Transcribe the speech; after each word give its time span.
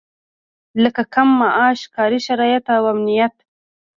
لکه 0.83 1.03
کم 1.13 1.27
معاش، 1.39 1.79
کاري 1.95 2.19
شرايط 2.27 2.65
او 2.77 2.83
امنيت. 2.93 3.35